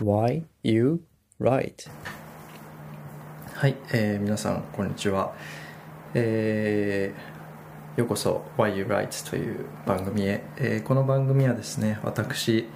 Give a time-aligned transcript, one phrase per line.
[0.00, 1.02] Why You
[1.38, 1.90] Write?
[3.54, 5.34] はい、えー皆さんこんにちは、
[6.14, 12.66] えーようこそ Why You Write という番組へ、えーこの番組はですね私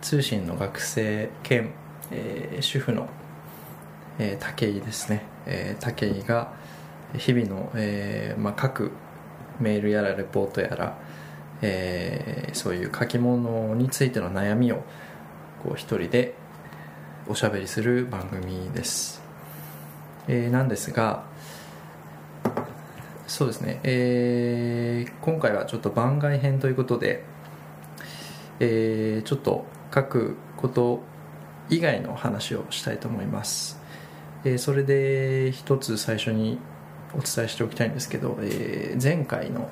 [0.00, 1.72] 通信の学生兼、
[2.12, 3.08] えー主婦の、
[4.20, 6.52] えー武井ですね、えー武井が
[7.16, 8.92] 日々の、えーまあ、書く
[9.58, 10.96] メールやらレポートやら、
[11.62, 14.84] えーそういう書き物についての悩みを
[15.64, 16.34] こう一人で
[17.30, 19.22] おしゃべりする番組です、
[20.26, 21.22] えーなんですが
[23.28, 27.22] そうですね、えー今回はちょっと番外編ということで、
[28.58, 31.02] えーちょっと書くこと
[31.68, 33.80] 以外の話をしたいと思います、
[34.44, 36.58] えーそれで一つ最初に
[37.14, 39.70] お伝えしておきたいんですけど、えー前回の、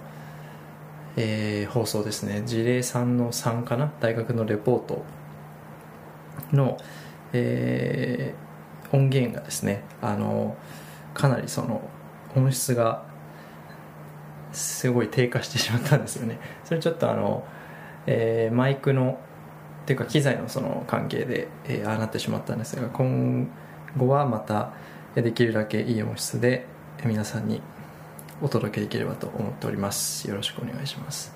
[1.17, 2.45] えー放送ですね。
[2.47, 3.93] 事例3の3かな？
[3.99, 5.05] 大学のレポート
[6.53, 6.79] の、
[7.33, 8.49] えー
[8.91, 10.57] 音源がですねあの
[11.13, 11.83] かなりその
[12.35, 13.05] 音質が
[14.53, 16.39] すごい低下してしまったんですよね。
[16.65, 17.45] それちょっとあの、
[18.07, 19.19] えーマイクの
[19.83, 23.47] っていうか機材のその関係で、えーああなってしまったんですが今
[23.97, 24.73] 後はまた
[25.15, 26.65] できるだけいい音質で
[27.05, 27.61] 皆さんに
[28.41, 30.29] お届けできればと思っております。
[30.29, 31.35] よろしくお願いします。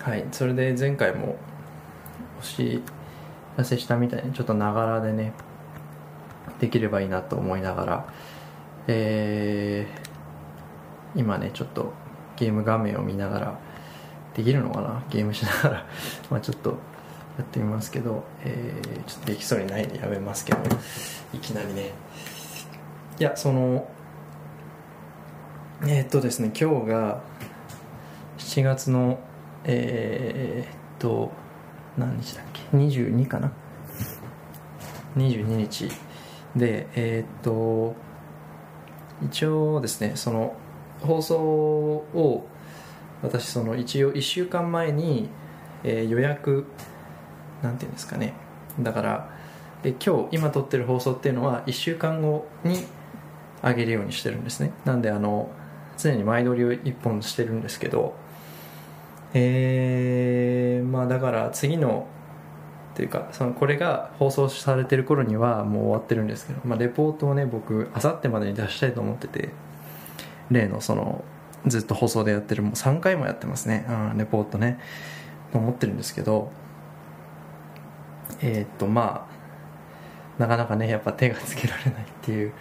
[0.00, 1.36] はいそれで前回も
[2.38, 2.82] お知
[3.56, 5.32] らせしたみたいにちょっとながらでね
[6.60, 8.06] できればいいなと思いながら
[8.88, 11.92] えー今ねちょっと
[12.36, 13.58] ゲーム画面を見ながら
[14.34, 15.02] できるのかな？
[15.08, 15.86] ゲームしながら
[16.30, 16.70] まあちょっと
[17.38, 20.58] やってみますけど、えーちょっとできそうにないんでやめますけど
[21.32, 21.92] いきなりね。
[23.18, 23.88] いやその
[25.82, 27.20] えーっとですね今日が
[28.38, 29.18] 7月の
[29.64, 31.30] えーっと
[31.96, 33.52] 何日だっけ？22かな
[35.16, 35.90] ？22日。
[36.54, 37.94] でえーっと
[39.22, 40.56] 一応ですねその
[41.00, 42.46] 放送を
[43.22, 45.28] 私その一応1週間前に、
[45.84, 46.66] えー予約
[47.62, 48.34] なんていうんですかね。
[48.80, 49.30] だから
[49.82, 52.84] え今日今撮ってる放送っていうのは1週間後に
[53.62, 54.72] 上げるようにしてるんですね。
[54.84, 55.50] なんであの
[55.96, 58.14] 常に前撮りを1本してるんですけど
[59.34, 62.06] えーまあだから次の
[62.94, 69.50] っていうかそのこれが放送されてる頃にはもう終わってるんですけど、まあ、レポートをね僕あさってまでに出したいと思ってて
[70.50, 71.22] 例のその
[71.66, 74.80] ずっと放送でやってるもう3回もやってますね、うん、レポートね
[75.52, 76.50] と思ってるんですけど
[78.40, 79.28] えーっとま
[80.38, 82.52] あなかなかねやっぱ手がつけられないっていう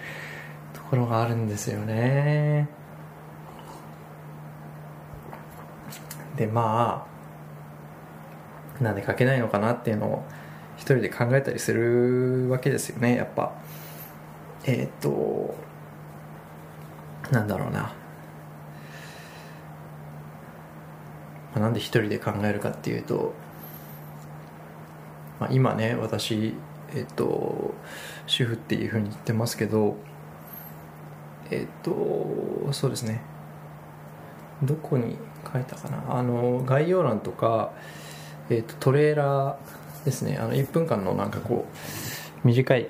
[0.74, 2.68] ところがあるんですよね。
[6.36, 7.08] でま
[8.80, 10.24] あなんで書けないのかなっていうのを
[10.78, 13.54] 一人で考えたりするわけですよねやっぱ。
[14.66, 15.56] えーっと
[17.32, 17.94] なんだろうな、ま
[21.56, 23.34] あなんで一人で考えるかっていうと、
[25.40, 26.54] まあ、今ね私
[26.96, 27.74] えっと
[28.28, 29.98] 主婦っていうふうに言ってますけど
[31.50, 33.22] えっとそうですね。
[34.64, 35.18] どこに
[35.52, 36.04] 書いたかな。
[36.10, 37.72] あの概要欄とか、
[38.50, 40.38] えっとトレーラーですね。
[40.40, 41.66] あの1分間のなんかこ
[42.44, 42.88] う短い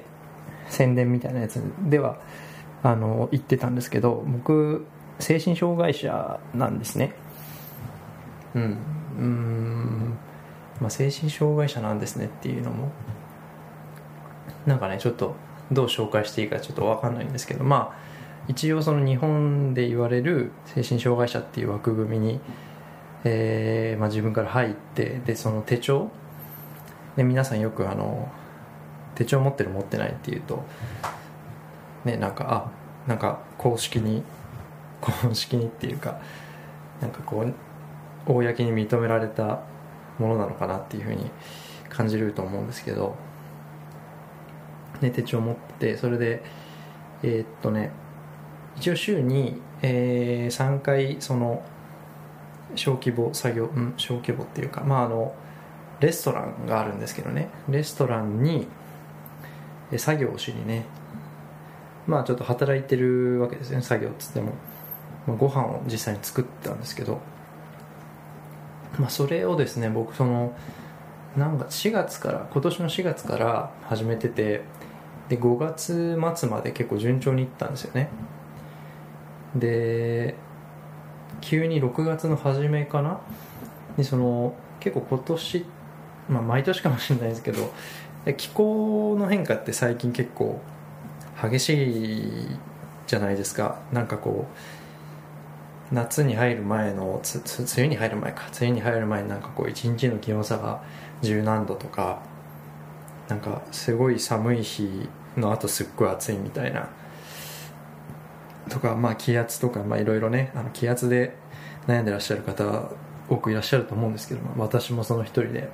[0.70, 2.18] 宣伝みたいなやつでは
[2.84, 4.86] あの言ってたんですけど僕
[5.20, 7.14] 精神障害者なんですね。
[8.54, 8.78] うん。
[9.18, 10.18] うん、
[10.82, 12.92] まあ、精神障害者なんですねっていうのも
[14.66, 15.36] なんかねちょっと
[15.72, 18.15] どう紹介していいかちょっと分かんないんですけどまあ
[18.48, 22.40] 一応その日本で言われる精神障害者っていう枠組みに、
[23.24, 26.12] えーまあ、自分から入ってでその手帳
[27.16, 28.32] で皆さんよくあの
[29.16, 30.64] 手帳持ってる持ってないっていうと
[32.04, 32.72] ねなんか
[33.06, 34.24] あなんか公式に
[35.02, 36.20] 公式にっていうか
[37.02, 37.54] なんかこう
[38.32, 39.62] 公に認められた
[40.20, 41.30] ものなのかなっていうふうに
[41.90, 43.16] 感じると思うんですけど、
[45.02, 46.44] ね、手帳持ってそれで
[47.24, 47.92] えーっとね
[48.78, 51.64] 一応週に、えー3回その
[52.76, 55.34] 小規模作業、うん、小規模っていうかまああの
[56.00, 57.50] レストランがあるんですけどね。
[57.70, 58.68] レストランに
[59.98, 60.86] 作業をしにね。
[62.06, 63.82] まあちょっと働いてるわけですね。
[63.82, 64.54] 作業っつっても、
[65.26, 67.20] まあ、ご飯を実際に作ったんですけど。
[69.00, 70.54] まあそれをですね僕その
[71.36, 74.62] なんか4月から今年の4月から始めてて
[75.28, 78.10] で5月末まで結構順調にいったんですよね。
[79.56, 80.36] で
[81.42, 83.20] 急に6月の初めかな？
[83.98, 85.66] にその結構今年
[86.28, 87.72] まあ、毎年かもしれないですけど
[88.38, 90.60] 気候の変化って最近結構
[91.40, 91.70] 激し
[92.24, 92.48] い
[93.06, 93.80] じゃないですか。
[93.94, 94.48] なんかこ
[95.92, 98.48] う夏に入る前のつつ梅雨に入る前か。
[98.60, 100.82] 梅雨に入る前になんかこう一日の気温差が
[101.22, 102.24] 十何度とか
[103.28, 105.08] なんかすごい寒い日
[105.38, 106.90] のあとすっごい暑いみたいな
[108.70, 111.36] とかまあ気圧とかまあいろいろねあの気圧で
[111.88, 112.90] 悩んでらっしゃる方
[113.30, 115.70] 多くいらっしゃると思うんですけど、私もその一人で。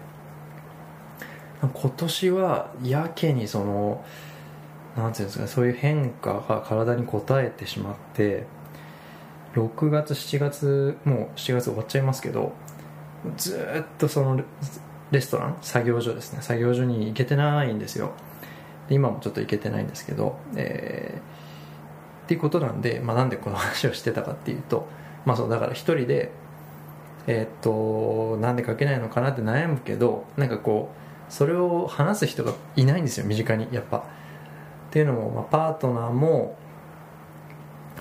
[1.62, 4.04] 今年はやけにその
[4.98, 8.46] なんていうんですかそういう変化が体に応えてしまって
[9.54, 12.54] 6月7月もう7月終わっちゃいますけど
[13.38, 14.42] ずっとその
[15.12, 16.42] レストラン作業所ですね。
[16.42, 18.14] 作業所に行けてないんですよ。
[18.90, 21.41] 今もちょっと行けてないんですけど、えー、
[22.32, 24.88] っていうことなんで、まあ、なんでこの話をしてたかっていうと、
[25.26, 26.32] まあ、そうだから一人で
[27.28, 30.94] えー、っとなんで書けないのかなって悩むけどなんかこ
[31.30, 33.98] うそれを話す人がいないんですよ身近にやっぱ。
[33.98, 34.04] っ
[34.92, 36.58] ていうのも、まあ、パートナーも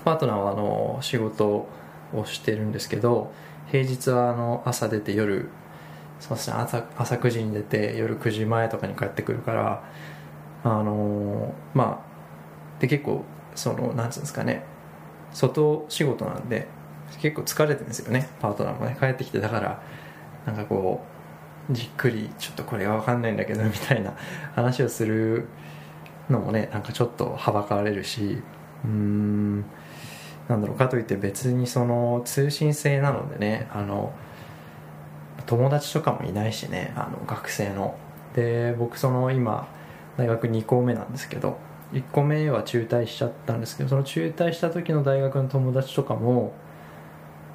[0.03, 1.67] パートナーはあの仕事
[2.13, 3.33] をしてるんですけど
[3.69, 5.49] 平日はあの朝出て夜
[6.19, 9.83] そうですね朝朝9時に出て夜9時前とかに帰ってくるから
[10.63, 13.23] あのまあで結構
[13.55, 14.63] そのなんつうんですかね。
[15.33, 16.67] 外仕事なんで
[17.19, 18.29] 結構疲れてるんですよね。
[18.39, 18.97] パートナーもね。
[18.99, 19.81] 帰ってきてだから
[20.45, 21.01] なんかこ
[21.69, 24.13] うじっくりちょっとこれが分かんないんだけどみたいな
[24.55, 25.47] 話をする
[26.29, 28.41] のもねなんかちょっとはばかられるし
[28.83, 29.61] うーん
[30.47, 30.77] なんだろう。
[30.77, 34.11] かといって別にその通信制なのでねあの
[35.45, 37.95] 友達とかもいないしねあの学生の。
[38.35, 39.67] で僕その今
[40.15, 41.57] 大学2校目なんですけど
[41.93, 46.53] 1個目は中退しちゃったんですけどその中退した時の大学の友達とかも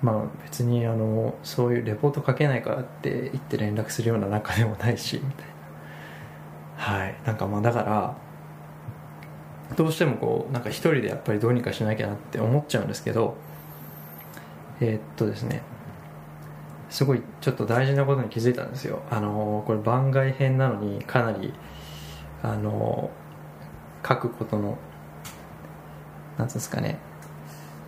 [0.03, 5.57] まあ別にあのそういうレポート書けないからって言って連絡するような仲でもないしみたいな。
[6.77, 7.17] はい。
[7.25, 8.17] なんかまあだから
[9.77, 13.37] どうしてもこうなんか一人でやっぱりどうにかしなきゃなって思っちゃうんですけど
[14.81, 15.63] えー、っとですね。
[16.91, 19.03] すごいちょっと大事なことに気づいたんですよ。
[19.11, 21.55] あのこれ番外編なのにかなり
[22.43, 23.11] あの
[24.07, 24.79] 書くことの
[26.39, 26.99] なんですかね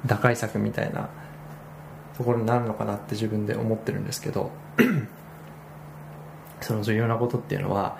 [0.06, 1.08] 打開策みたいな
[2.16, 4.50] ところになるのかなって自分で思ってるんですけど
[6.60, 7.98] その重要なことっていうのは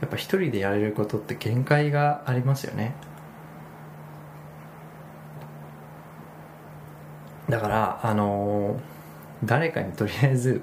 [0.00, 2.94] やっぱ一人でやれることって限界がありますよね。
[7.50, 8.80] だからあの
[9.44, 10.62] 誰かにとりあえず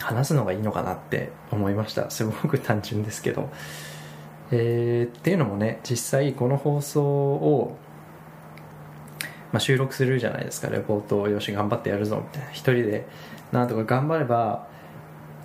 [0.00, 2.10] 話すのがいいのかなって思いました。
[2.10, 3.50] すごく単純ですけど。
[4.50, 7.76] えー、っていうのもね実際この放送を
[9.52, 10.68] まあ、収録するじゃないですか。
[10.68, 12.50] レポートをよし頑張ってやるぞみたいな。
[12.50, 13.06] 一人で
[13.52, 14.66] なんとか頑張れば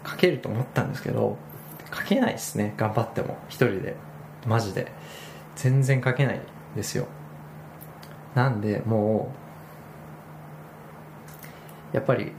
[0.03, 1.37] 書けると思ったんですけど
[1.93, 2.73] 書けないですね。
[2.75, 3.37] 頑張っても。
[3.49, 3.95] 一人で。
[4.47, 4.91] マジで。
[5.55, 6.41] 全然書けない
[6.75, 7.05] ですよ。
[8.33, 9.31] なんでも
[11.93, 12.31] うやっぱり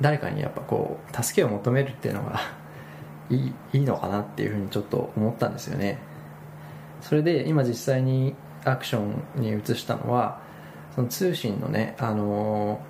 [0.00, 2.38] 誰かにやっぱこう助けを求めるっていうのが
[3.30, 5.98] いいいいのかなっていうふうにちょっと思ったんですよね。
[7.00, 8.34] それで今実際に
[8.64, 10.40] アクションに移したのは
[10.94, 12.80] その通信のねあの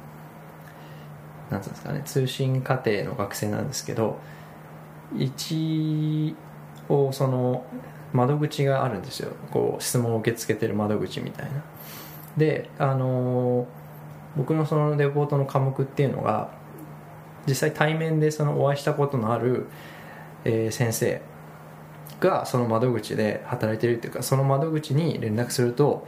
[1.50, 4.18] なんていうんですかね通信課程の学生なんですけど
[5.16, 6.34] 一
[6.88, 7.64] 応その
[8.12, 9.32] 窓口があるんですよ。
[9.50, 11.62] こう質問を受け付けてる窓口みたいな。
[12.36, 13.66] であの
[14.36, 16.50] 僕のそのレポートの科目っていうのが
[17.46, 19.66] 実際対面でそのお会いしたことのある、
[20.44, 21.20] えー、先生
[22.20, 26.06] がその窓口で働いてるっていうかその窓口に連絡すると、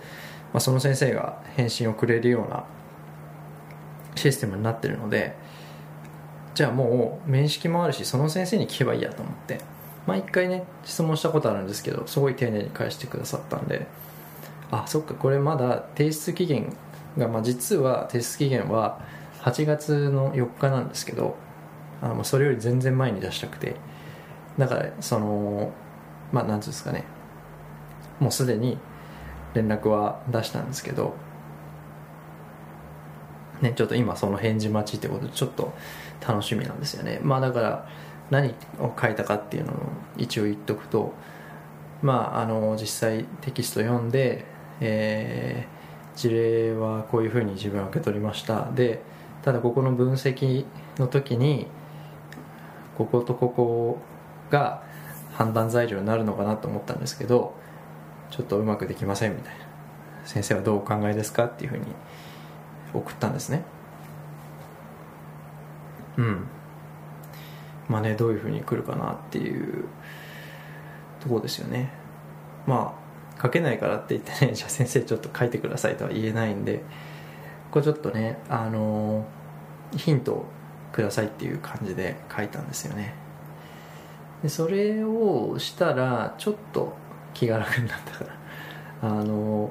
[0.52, 2.64] まあ、その先生が返信をくれるような
[4.14, 5.34] システムになってるので
[6.54, 9.60] じゃあもう面識もあるしその先生に聞けばいいやと思って
[10.06, 13.86] 毎、まあ、回ね質問したことあるんですけどすごい丁寧に返してくださったんで
[14.70, 16.74] あそっかこれまだ提出期限
[17.18, 19.00] が、まあ、実は提出期限は
[19.42, 21.36] 8月の4日なんですけど
[22.02, 23.76] あのそれより全然前に出したくて
[24.58, 25.72] だからその
[26.32, 27.04] まあ何ていうんですかね。
[28.20, 28.78] もうすでに
[29.54, 31.14] 連絡は出したんですけど
[33.60, 35.72] ねちょっと今その返事待ちってことでちょっと
[36.26, 37.20] 楽しみなんですよね。
[37.22, 37.88] まあだから
[38.30, 39.76] 何を書いたかっていうのを
[40.16, 41.12] 一応言っとくと
[42.02, 44.44] まああの実際テキスト読んで、
[44.80, 48.70] えー、事例はこういうふうに自分は受け取りました。
[48.72, 49.00] で
[49.42, 50.64] ただここの分析
[50.98, 51.68] の時に
[52.98, 53.98] こことここ
[54.50, 54.82] が
[55.32, 57.54] 判断材料になるのかなと思ったんですけど
[58.30, 59.66] ちょっとうまくできませんみたいな。
[60.26, 61.84] 先生はどうお考えですかっていうふうに
[62.92, 63.62] 送ったんですね。
[66.16, 66.46] うん。
[67.88, 69.84] まあねどういうふうに来るかなっていう
[71.20, 71.92] とこですよね。
[72.66, 72.96] ま
[73.38, 76.82] あ書けないからって言ってね じゃあ先生ちょっと書いてくださいとは言えないんで
[77.70, 79.24] これちょっとねあの
[79.96, 80.46] ヒントを
[80.92, 83.14] くださいっていう感じで書いたんですよね。
[84.42, 86.94] でそれをしたらちょっと
[87.34, 88.36] 気が楽になったから。
[89.02, 89.70] あの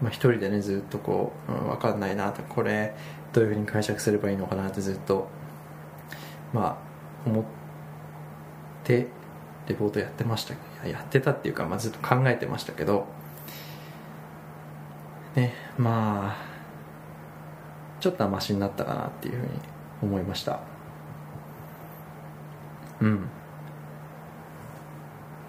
[0.00, 2.42] まあ、一人でねずっとこう、うん、分かんないなと。
[2.42, 2.94] これ
[3.32, 5.28] どういうふうに解釈すればいいのかなってずっと
[6.52, 6.78] ま
[7.26, 7.44] あ思っ
[8.84, 9.06] て
[9.66, 10.54] レポートやってました。
[10.86, 13.06] やってたっていうか、まあ、ずっと考えてましたけど。
[15.34, 16.36] ねまあ
[18.00, 19.50] ちょっとはマシになったかなっていうふうに
[20.02, 20.60] 思いました。
[23.00, 23.28] うん。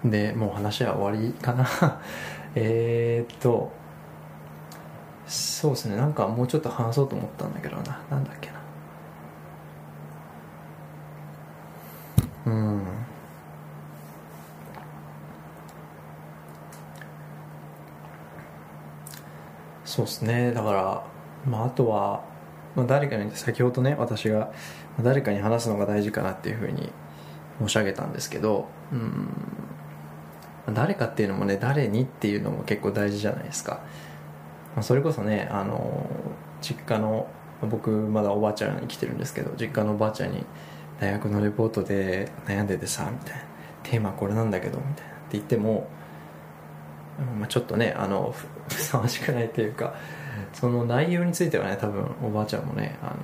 [0.04, 1.66] でもう話は終わりかな。
[2.54, 3.72] えっと
[5.26, 5.96] そうですね。
[5.96, 8.00] なんかもうちょっと話そうと思ったんだけどな。
[8.10, 8.58] なんだっけな。
[12.46, 12.82] うん。
[19.84, 20.52] そうですね。
[20.52, 21.04] だから
[21.46, 22.24] まああとは、
[22.76, 24.52] まあ、誰かに先ほどね私が
[25.02, 26.90] 誰かに話すのが大事かなっていうふうに
[27.60, 29.28] 申し上げたんですけどうん
[30.74, 33.80] 誰かっていうのもね誰にっていうのも結構大事じゃないですか。
[34.76, 36.06] まそれこそねあの
[36.60, 37.26] 実家の
[37.62, 40.44] 僕まだおばあちゃんに来てるんですけど実家のおばあちゃんに
[41.00, 43.48] 大学のレポートで悩んでてさみたいな。
[43.82, 45.12] テーマこれなんだけどみたいな。
[45.12, 45.88] って言っても、
[47.38, 48.34] まあ、ちょっとねあの
[48.68, 49.94] ふさわしくないというか
[50.52, 53.14] その内容についてはね多分おばあちゃんもねあ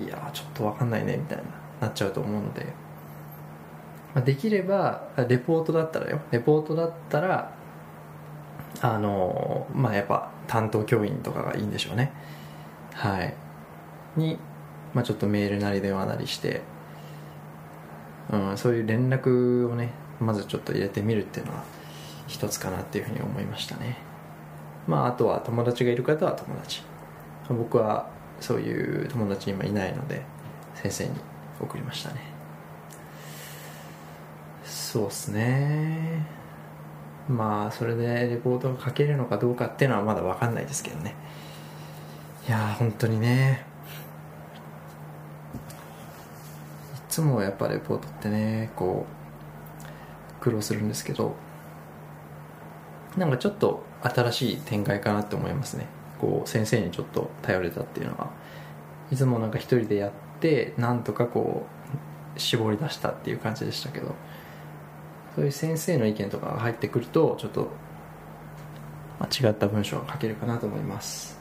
[0.00, 1.44] のいやちょっと分かんないねみたいな。
[1.82, 2.64] なっちゃうと思うので、
[4.14, 6.20] まあ、できればレポートだったらよ。
[6.30, 7.52] レポートだったら
[8.80, 12.12] あのまあやっぱ担当教員とかがいいんでしょうね。
[12.94, 13.34] はい。
[14.16, 14.38] に、
[14.94, 16.60] まあ、ちょっとメールなり電話なりして、
[18.30, 21.64] うん、そういう連絡をねまずちょっと入れてみるっていうのは
[22.28, 23.98] 一つかなっていうふうに思いましたね。
[24.86, 26.82] まああとは友達がいる方は友達。
[27.48, 28.08] 僕は
[28.40, 30.22] そういう友達今いないので
[30.74, 31.31] 先生に。
[31.62, 32.20] 送りましたね。
[34.64, 36.26] そうっすね。
[37.28, 41.14] まあそれでレポートが書けるのかどうかっていうのはまだ分かんないですけどね。
[42.48, 43.64] いや本当にね。
[46.94, 49.06] いつもやっぱレポートってねこ
[50.40, 51.34] う苦労するんですけど
[53.16, 55.86] なんかちょっと新しい展開かなって思いますね。
[56.20, 58.30] こう先生にちょっと頼れたっていうのは。
[59.10, 60.16] いつもなんか一人でやって
[60.76, 61.66] なんとかこ
[62.36, 64.14] う絞り出したっていう感じでしたけど。
[65.34, 67.70] そういう先生の意見とかが入ってくるとちょっと
[69.30, 71.40] 違った文章が書けるかなと思います。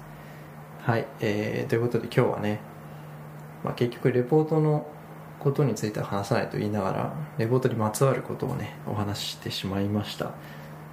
[0.84, 2.62] はい、えー、ということで今日はね、
[3.63, 4.88] まあ、結局レポートの
[5.39, 10.31] ことについては話さないと言いながらレポートにまつわることをねお話ししてしまいました。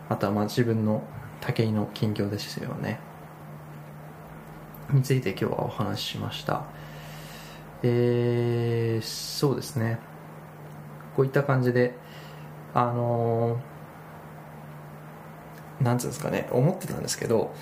[0.09, 1.03] あとはまあ自分の
[1.41, 2.99] 武井の近況ですよね。
[4.91, 6.65] について今日はお話ししました。
[7.83, 9.99] えー、そうですね。
[11.17, 11.95] こういった感じで
[12.75, 13.61] あの
[15.81, 16.49] なんつうんですかね。
[16.53, 17.55] 思ってたんですけど、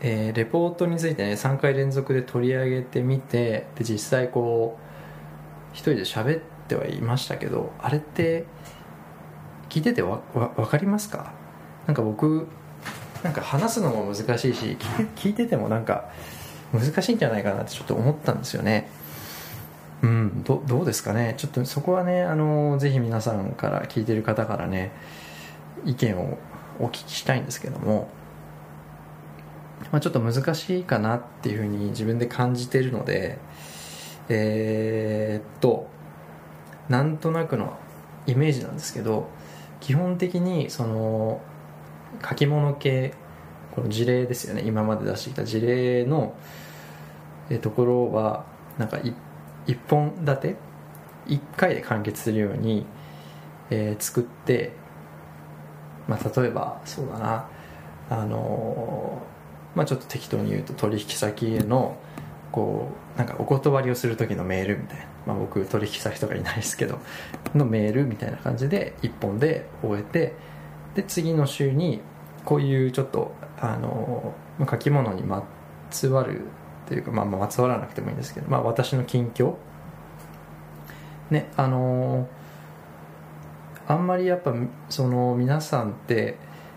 [0.00, 8.44] えー、レポートについてね3回連続で取り上げてみてで実際こう一人で喋ってはいましたけどあれって
[9.68, 11.32] 聞いててわわ分かりますか？
[11.86, 12.46] なんか僕
[13.22, 14.76] なんか話すのも難しいし
[15.16, 16.08] 聞いててもなんか
[16.72, 18.88] 難しいんじゃないかなってちょっと思ったんですよね。
[20.48, 21.34] どどうですかね。
[21.36, 24.92] ちょっとそこはねあのぜひ皆さんから聞いてる方からね
[25.84, 26.38] 意見を
[26.80, 28.08] お聞きしたいんですけども、
[29.92, 33.38] まあ、ちょっと難しいかなっていうふうに自分で感じてるので
[34.30, 35.86] えー、っと
[36.88, 37.76] なんとなくの
[38.26, 39.28] イメージなんですけど
[39.80, 41.42] 基本的にその
[42.26, 43.12] 書き物系
[43.74, 44.62] この事例ですよね。
[44.64, 46.34] 今まで出してきた事例の
[47.60, 48.46] ところは
[48.78, 49.14] なんか一
[49.68, 50.56] 1本立て
[51.28, 52.86] 1回で完結するように、
[53.70, 54.72] えー、作って、
[56.08, 57.48] まあ、例えばそうだな
[58.10, 59.22] あの、
[59.74, 61.96] まあ、ちょっと適当に言うと取引先への
[62.50, 66.98] こうなんかお断りをする時のメールみたいな、まあ、僕取引先とかいないですけど
[67.54, 70.34] のメールみたいな感じで1本で終えて
[70.94, 72.00] で次の週に
[72.44, 75.44] こういうちょっとあのー、書き物にま
[75.90, 76.42] つわる
[76.88, 79.54] というか、まあ、まつわらなくてもいいんですけど、まあ、私の近況
[81.30, 84.54] ねあのー、あんまりやっぱ
[84.88, 86.36] その皆さんって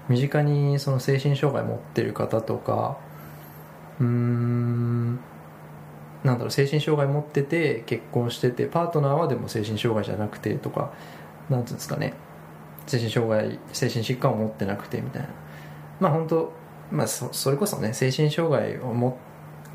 [0.10, 2.98] 身近にその精神障害持ってる方とか
[4.02, 5.16] うーん
[6.26, 10.92] なんだろう精神障害持ってて結婚しててパートナーはでも精神障害じゃなくてとか
[11.50, 12.14] なんていうんですかね
[12.86, 15.30] 精神障害精神疾患を持ってなくてみたいな
[16.02, 16.52] まあ本当
[16.92, 19.18] まあそそれこそね精神障害をも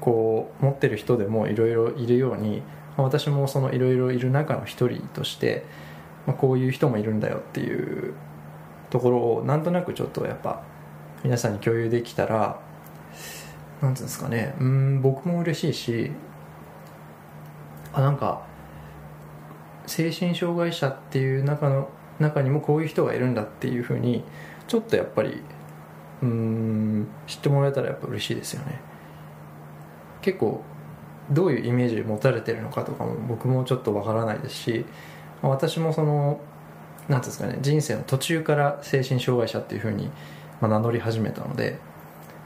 [0.00, 2.62] こう持ってる人でもいろいろいるように
[2.96, 5.64] 私もそのいろいろいる中の一人として、
[6.26, 8.14] まあ、こういう人もいるんだよっていう
[8.90, 10.62] ところをなんとなくちょっとやっぱ
[11.22, 12.60] 皆さんに共有できたら
[13.82, 16.12] なんていうんですかねうん僕も嬉しいし
[17.92, 18.42] あなんか
[19.86, 21.88] 精神障害者っていう中の
[22.18, 24.24] 中にもこういう人がいるんだっていうふうに
[24.68, 25.42] ちょっとやっぱり
[26.22, 28.80] うん知ってもらえたらやっぱ嬉しいですよね。
[30.22, 30.62] 結構
[31.30, 34.84] どういうイメージ持たれてるのかとかも僕もちょっとわからないですし
[35.42, 36.40] 私もその
[37.08, 40.10] なんていうんですかね人生の途中から精神障害者っていうふうに
[40.60, 41.78] 名乗り始めたので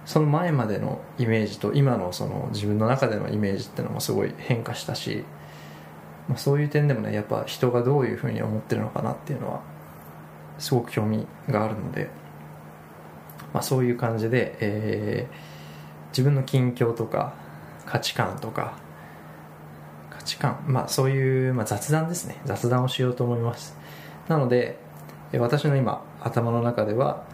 [0.06, 5.24] その前までのイメージと今のその自分の中でのイメージっていうのもすごい変化したし、
[6.28, 9.62] まあ、そういう点でもねやっぱ人がどういうふうに思ってるのかなっていうのは
[10.58, 12.10] すごく興味があるので、
[13.52, 15.60] まあ、そういう感じで、えー
[16.12, 17.34] 自分の近況とか
[17.90, 18.78] 価値観とか
[20.10, 22.40] 価値観まあそういう、まあ、雑談ですね。
[22.44, 23.76] 雑談をしようと思います。
[24.28, 24.78] なので
[25.32, 27.24] 私の今頭の中では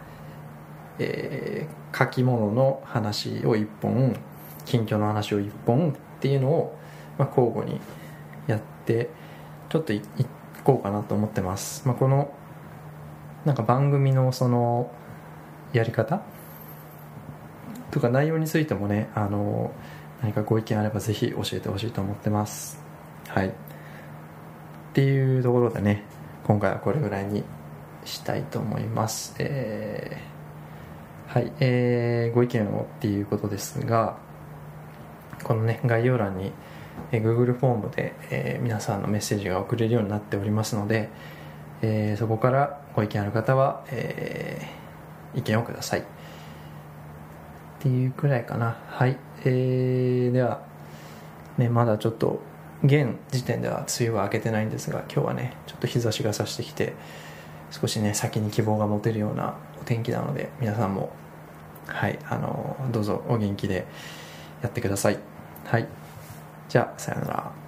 [0.98, 4.14] えー書き物の話を1本
[4.66, 6.78] 近況の話を1本っていうのを、
[7.16, 7.80] まあ、交互に
[8.46, 9.08] やって
[9.70, 10.02] ちょっとい
[10.62, 12.34] こうかなと思ってます、まあ、この
[13.46, 14.90] なんか番組のその
[15.72, 16.20] やり方
[17.90, 19.72] とか内容についてもねあの
[20.22, 22.82] 何かご意見あればぜひ教えてほしいと思ってます。
[23.28, 23.48] はい。
[23.48, 23.52] っ
[24.94, 26.04] ていうところでね
[26.44, 27.44] 今回はこれぐらいに
[28.04, 29.34] したいと思います。
[29.38, 30.36] えー
[31.32, 34.16] はい、えーご意見をっていうことですが
[35.42, 36.52] このね概要欄に、
[37.12, 41.10] えー Google フォームで、えー皆さんのメッセージが送れるようになっておりますので、
[41.82, 46.04] えーそこからご意見ある方は、えー意見をください。
[47.78, 48.78] っていうくらいかな。
[48.88, 50.62] はい、えーでは、
[51.58, 52.40] ね、まだちょっと
[52.84, 56.94] 現時点では梅雨は明けてないんですが今日はねちょっと日差しが差してきて
[57.70, 61.10] 少しね先に希望が持てるようなお天気なので皆さんも
[61.86, 63.86] はいあのどうぞお元気で
[64.62, 65.18] やってください。
[65.64, 65.86] はい。
[66.68, 67.65] じゃあさようなら。